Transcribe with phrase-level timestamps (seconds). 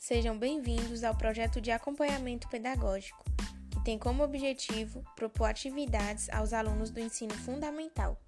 [0.00, 3.22] Sejam bem-vindos ao projeto de acompanhamento pedagógico,
[3.70, 8.18] que tem como objetivo propor atividades aos alunos do ensino fundamental.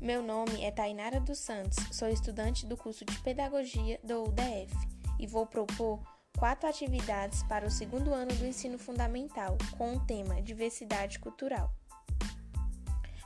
[0.00, 4.74] Meu nome é Tainara dos Santos, sou estudante do curso de Pedagogia do UDF
[5.20, 6.02] e vou propor
[6.38, 11.70] quatro atividades para o segundo ano do ensino fundamental com o tema Diversidade Cultural.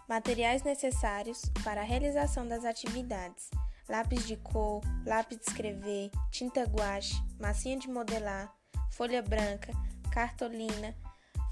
[0.08, 3.48] Materiais necessários para a realização das atividades:
[3.90, 8.54] lápis de cor, lápis de escrever, tinta guache, massinha de modelar,
[8.92, 9.72] folha branca,
[10.12, 10.94] cartolina,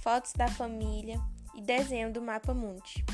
[0.01, 1.21] fotos da família
[1.57, 3.05] e desenho do mapa mundi.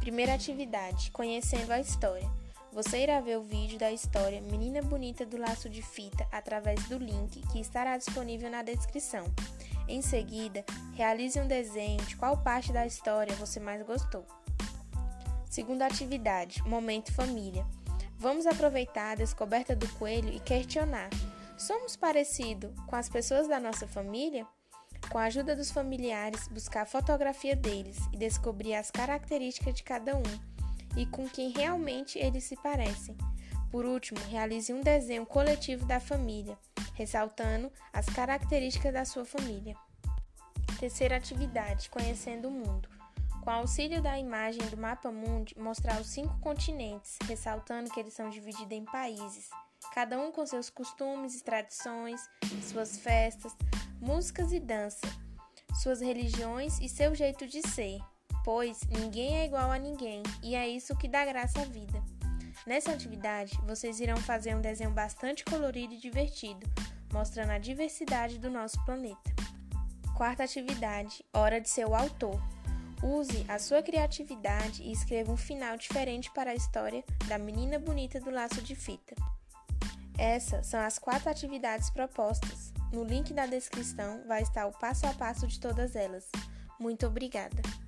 [0.00, 2.28] Primeira atividade: conhecendo a história.
[2.72, 6.98] Você irá ver o vídeo da história Menina Bonita do Laço de Fita através do
[6.98, 9.26] link que estará disponível na descrição.
[9.86, 10.64] Em seguida,
[10.94, 14.26] realize um desenho de qual parte da história você mais gostou.
[15.48, 17.64] Segunda atividade: Momento Família.
[18.24, 21.10] Vamos aproveitar a descoberta do coelho e questionar:
[21.58, 24.46] somos parecidos com as pessoas da nossa família?
[25.10, 30.16] Com a ajuda dos familiares, buscar a fotografia deles e descobrir as características de cada
[30.16, 30.22] um
[30.96, 33.14] e com quem realmente eles se parecem.
[33.70, 36.56] Por último, realize um desenho coletivo da família,
[36.94, 39.76] ressaltando as características da sua família.
[40.80, 42.93] Terceira atividade: Conhecendo o Mundo.
[43.44, 48.30] Com auxílio da imagem do mapa mundi, mostrar os cinco continentes, ressaltando que eles são
[48.30, 49.50] divididos em países,
[49.92, 52.22] cada um com seus costumes e tradições,
[52.62, 53.54] suas festas,
[54.00, 55.06] músicas e dança,
[55.74, 57.98] suas religiões e seu jeito de ser,
[58.42, 62.02] pois ninguém é igual a ninguém e é isso que dá graça à vida.
[62.66, 66.66] Nessa atividade, vocês irão fazer um desenho bastante colorido e divertido,
[67.12, 69.34] mostrando a diversidade do nosso planeta.
[70.16, 72.40] Quarta atividade: Hora de ser o autor.
[73.02, 78.20] Use a sua criatividade e escreva um final diferente para a história da menina bonita
[78.20, 79.14] do laço de fita.
[80.16, 82.72] Essas são as quatro atividades propostas.
[82.92, 86.30] No link da descrição vai estar o passo a passo de todas elas.
[86.78, 87.83] Muito obrigada!